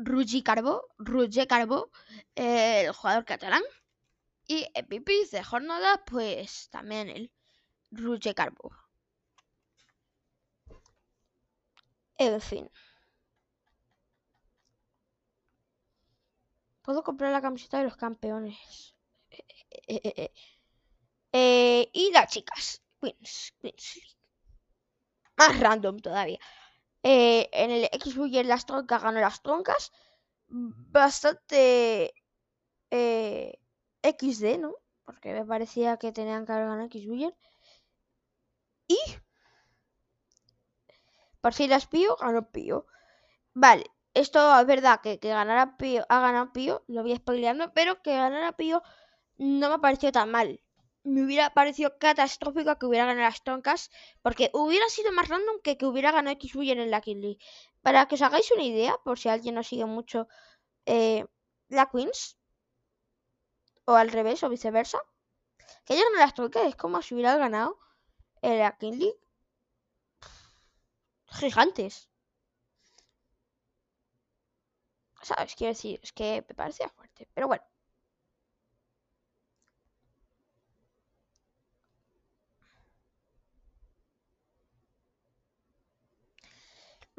Ruggi 0.03 0.41
Carbo, 0.43 0.87
Rugge 0.97 1.47
Carbo, 1.47 1.91
eh, 2.35 2.85
el 2.85 2.91
jugador 2.93 3.25
catalán. 3.25 3.63
Y 4.47 4.65
pipis 4.89 5.31
de 5.31 5.43
jornada, 5.43 6.03
pues 6.05 6.69
también 6.69 7.09
el 7.09 7.31
Rugge 7.91 8.33
Carbo. 8.35 8.71
En 12.17 12.39
fin. 12.41 12.69
Puedo 16.83 17.03
comprar 17.03 17.31
la 17.31 17.41
camiseta 17.41 17.77
de 17.79 17.85
los 17.85 17.95
campeones. 17.97 18.95
y 21.31 22.11
las 22.13 22.31
chicas. 22.31 22.81
Queens, 23.01 23.53
Más 25.37 25.59
random 25.59 25.99
todavía. 25.99 26.39
Eh, 27.03 27.49
en 27.51 27.71
el 27.71 27.89
x 27.91 28.15
en 28.17 28.47
las 28.47 28.65
troncas 28.65 29.01
ganó 29.01 29.19
las 29.19 29.41
troncas. 29.41 29.91
Bastante 30.47 32.13
eh, 32.91 33.59
XD, 34.03 34.59
¿no? 34.59 34.75
Porque 35.05 35.33
me 35.33 35.45
parecía 35.45 35.97
que 35.97 36.11
tenían 36.11 36.45
que 36.45 36.51
haber 36.53 36.65
ganado 36.67 36.87
x 36.87 37.03
Y 38.87 38.97
por 41.41 41.53
si 41.53 41.67
las 41.67 41.87
Pío, 41.87 42.15
ganó 42.17 42.49
Pío. 42.51 42.85
Vale, 43.53 43.85
esto 44.13 44.59
es 44.59 44.65
verdad 44.67 45.01
que, 45.01 45.19
que 45.19 45.29
ganara 45.29 45.77
Pío, 45.77 46.05
ha 46.09 46.19
ganado 46.21 46.53
Pío, 46.53 46.83
lo 46.87 47.01
voy 47.03 47.15
spoileando, 47.15 47.73
pero 47.73 48.01
que 48.01 48.15
ganara 48.15 48.53
Pío 48.53 48.83
no 49.37 49.69
me 49.69 49.79
pareció 49.79 50.11
tan 50.11 50.29
mal 50.31 50.61
me 51.03 51.23
hubiera 51.23 51.53
parecido 51.53 51.97
catastrófico 51.97 52.77
que 52.77 52.85
hubiera 52.85 53.05
ganado 53.05 53.27
las 53.27 53.43
troncas, 53.43 53.89
porque 54.21 54.49
hubiera 54.53 54.87
sido 54.89 55.11
más 55.11 55.27
random 55.29 55.59
que 55.63 55.77
que 55.77 55.85
hubiera 55.85 56.11
ganado 56.11 56.33
X 56.35 56.53
en 56.55 56.91
la 56.91 57.01
King 57.01 57.35
Para 57.81 58.07
que 58.07 58.15
os 58.15 58.21
hagáis 58.21 58.51
una 58.51 58.63
idea, 58.63 58.97
por 59.03 59.17
si 59.19 59.29
alguien 59.29 59.55
no 59.55 59.63
sigue 59.63 59.85
mucho 59.85 60.27
eh, 60.85 61.25
la 61.69 61.89
Queens, 61.89 62.37
o 63.85 63.93
al 63.95 64.11
revés, 64.11 64.43
o 64.43 64.49
viceversa, 64.49 64.99
que 65.85 65.93
haya 65.93 66.03
ganado 66.03 66.25
las 66.25 66.33
troncas 66.35 66.65
es 66.67 66.75
como 66.75 67.01
si 67.01 67.13
hubiera 67.15 67.37
ganado 67.37 67.79
la 68.41 68.77
King 68.77 68.93
League 68.99 69.21
gigantes. 71.31 72.09
¿Sabes? 75.23 75.55
Quiero 75.55 75.73
decir, 75.73 75.99
es 76.03 76.11
que 76.13 76.43
me 76.47 76.55
parecía 76.55 76.89
fuerte, 76.89 77.27
pero 77.33 77.47
bueno. 77.47 77.63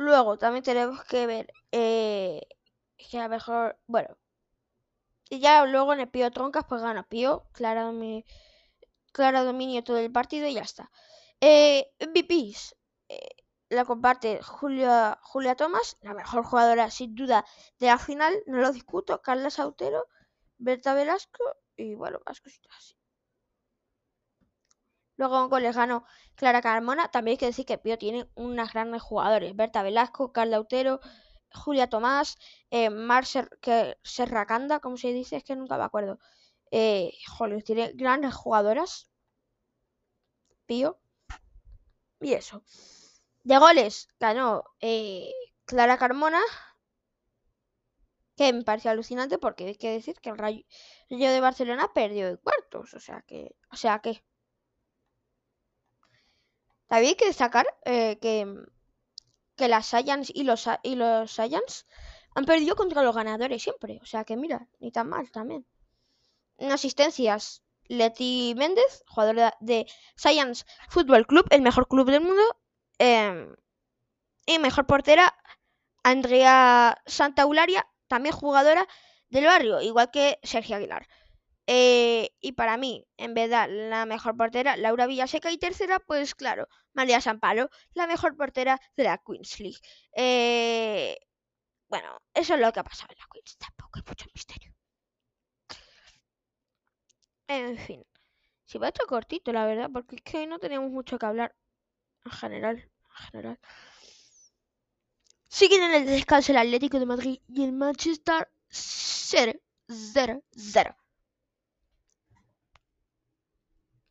Luego 0.03 0.37
también 0.37 0.65
tenemos 0.65 1.05
que 1.05 1.27
ver 1.27 1.53
eh, 1.71 2.41
que 2.97 3.19
a 3.19 3.25
lo 3.25 3.29
mejor, 3.29 3.79
bueno, 3.87 4.17
y 5.31 5.39
ya 5.41 5.65
luego 5.65 5.93
en 5.93 6.01
el 6.01 6.09
Pío 6.09 6.31
Troncas 6.33 6.65
pues 6.69 6.83
gana 6.83 7.05
Pío, 7.05 7.47
clara 7.53 7.85
dominio, 7.85 8.25
clara 9.13 9.45
dominio 9.45 9.85
todo 9.85 9.99
el 9.99 10.11
partido 10.13 10.47
y 10.49 10.55
ya 10.55 10.63
está. 10.63 10.91
Eh, 11.41 11.93
MVPs, 12.01 12.77
eh, 13.09 13.37
la 13.69 13.85
comparte 13.85 14.43
Julia, 14.43 15.19
Julia 15.23 15.55
Tomás, 15.55 15.99
la 16.03 16.15
mejor 16.15 16.45
jugadora 16.45 16.91
sin 16.91 17.15
duda 17.15 17.45
de 17.79 17.87
la 17.87 17.99
final, 17.99 18.35
no 18.47 18.59
lo 18.59 18.73
discuto, 18.73 19.23
Carla 19.23 19.51
Sautero, 19.51 20.09
Berta 20.59 20.95
Velasco 20.95 21.45
y 21.77 21.95
bueno, 21.95 22.21
más 22.27 22.41
cositas. 22.41 22.97
Luego 25.17 25.43
en 25.43 25.49
goles 25.49 25.77
ganó 25.77 26.05
Clara 26.35 26.63
Carmona. 26.63 27.09
También 27.09 27.35
hay 27.35 27.39
que 27.39 27.47
decir 27.47 27.67
que 27.67 27.79
Pío 27.79 27.99
tiene 27.99 28.29
unas 28.35 28.73
grandes 28.73 29.03
jugadores. 29.03 29.55
Berta 29.55 29.83
Velasco, 29.83 30.33
Carla 30.33 30.57
Autero, 30.57 31.01
Julia 31.55 31.89
Tomás, 31.89 32.39
eh, 32.71 32.91
Mar 32.91 33.25
Serracanda, 33.27 34.81
como 34.81 34.97
se 34.97 35.13
dice, 35.13 35.37
es 35.37 35.45
que 35.45 35.57
nunca 35.57 35.77
me 35.79 35.85
acuerdo. 35.85 36.19
Eh, 36.71 37.13
tiene 37.65 37.93
grandes 37.95 38.35
jugadoras. 38.35 39.11
Pío. 40.67 40.99
Y 42.21 42.33
eso. 42.35 42.63
De 43.45 43.59
goles 43.59 44.09
ganó 44.19 44.65
eh, 44.81 45.33
Clara 45.67 45.99
Carmona. 45.99 46.41
Que 48.37 48.53
me 48.53 48.63
pareció 48.63 48.91
alucinante 48.91 49.39
porque 49.39 49.67
hay 49.67 49.77
que 49.77 49.91
decir 49.91 50.17
que 50.21 50.31
el 50.31 50.39
Rayo 50.39 50.65
de 51.09 51.41
Barcelona 51.41 51.93
perdió 51.95 52.29
de 52.29 52.39
cuartos. 52.39 52.95
O 52.95 53.01
sea 53.01 53.23
que. 53.27 53.55
O 53.71 53.77
sea 53.77 53.99
que. 54.01 54.25
También 56.93 57.13
hay 57.13 57.15
que 57.15 57.25
destacar 57.25 57.67
eh, 57.87 58.19
que, 58.21 58.47
que 59.57 59.67
las 59.67 59.87
Science 59.87 60.31
y 60.37 60.43
los, 60.43 60.69
y 60.83 60.95
los 60.95 61.33
Science 61.33 61.87
han 62.35 62.45
perdido 62.45 62.77
contra 62.77 63.03
los 63.03 63.17
ganadores 63.17 63.63
siempre. 63.63 63.99
O 64.03 64.05
sea 64.05 64.25
que 64.25 64.37
mira, 64.37 64.69
ni 64.79 64.93
tan 64.93 65.09
mal 65.09 65.31
también. 65.31 65.65
En 66.59 66.71
asistencias, 66.71 67.63
Leti 67.89 68.53
Méndez, 68.59 69.05
jugadora 69.09 69.57
de 69.61 69.87
Science 70.17 70.67
Football 70.91 71.27
Club, 71.27 71.47
el 71.49 71.63
mejor 71.63 71.89
club 71.89 72.11
del 72.11 72.21
mundo. 72.21 72.43
Em, 72.99 73.57
y 74.45 74.59
mejor 74.59 74.87
portera, 74.87 75.35
Andrea 76.03 77.01
Santaularia, 77.07 77.89
también 78.07 78.35
jugadora 78.35 78.87
del 79.31 79.47
barrio, 79.47 79.81
igual 79.81 80.11
que 80.11 80.39
Sergio 80.43 80.77
Aguilar. 80.77 81.09
Eh, 81.67 82.31
y 82.41 82.53
para 82.53 82.77
mí, 82.77 83.07
en 83.17 83.35
verdad, 83.35 83.69
la 83.71 84.07
mejor 84.07 84.37
portera, 84.37 84.77
Laura 84.77 85.07
Villaseca. 85.07 85.51
Y 85.51 85.59
tercera, 85.59 86.01
pues 86.01 86.35
claro, 86.35 86.69
María 86.93 87.21
Sampalo, 87.21 87.71
la 87.95 88.07
mejor 88.07 88.37
portera 88.37 88.81
de 88.97 89.05
la 89.05 89.19
Queens 89.19 89.61
League. 89.61 89.79
Eh, 90.17 91.17
bueno, 91.89 92.21
eso 92.35 92.55
es 92.55 92.61
lo 92.61 92.73
que 92.73 92.81
ha 92.81 92.85
pasado 92.85 93.09
en 93.13 93.19
la 93.19 93.27
Queens. 93.33 93.57
Tampoco 93.59 93.99
hay 93.99 94.03
mucho 94.07 94.27
misterio. 94.35 94.75
En 97.49 97.77
fin. 97.79 98.05
Si 98.65 98.79
va 98.79 98.89
hecho 98.89 99.07
cortito, 99.07 99.53
la 99.53 99.67
verdad, 99.67 99.91
porque 99.93 100.17
es 100.17 100.23
que 100.23 100.47
no 100.47 100.59
teníamos 100.59 100.91
mucho 100.91 101.19
que 101.19 101.27
hablar. 101.27 101.55
En 102.25 102.33
general. 102.33 102.77
En 102.79 103.27
general. 103.27 103.59
Siguen 105.49 105.83
en 105.83 105.95
el 105.95 106.07
descanso 106.07 106.53
el 106.53 106.59
Atlético 106.59 106.99
de 106.99 107.07
Madrid 107.07 107.41
y 107.47 107.65
el 107.65 107.73
Manchester 107.73 108.51
0, 108.71 109.61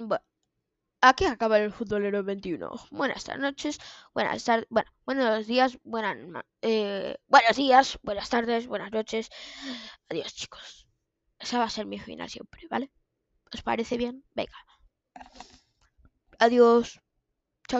Bueno. 0.07 0.23
aquí 1.01 1.25
acaba 1.25 1.59
el 1.59 1.71
futbolero 1.71 2.23
21. 2.23 2.71
Buenas 2.89 3.27
noches, 3.37 3.79
buenas 4.15 4.43
tardes, 4.43 4.67
bueno, 4.69 4.89
buenos 5.05 5.45
días, 5.45 5.77
buenas, 5.83 6.17
eh, 6.61 7.17
buenos 7.27 7.55
días, 7.55 7.99
buenas 8.01 8.29
tardes, 8.29 8.65
buenas 8.65 8.91
noches. 8.91 9.29
Adiós, 10.09 10.33
chicos. 10.33 10.87
Esa 11.37 11.59
va 11.59 11.65
a 11.65 11.69
ser 11.69 11.85
mi 11.85 11.99
final 11.99 12.29
siempre, 12.29 12.67
¿vale? 12.69 12.91
¿Os 13.53 13.61
parece 13.61 13.97
bien? 13.97 14.23
Venga. 14.33 14.57
Adiós. 16.39 16.99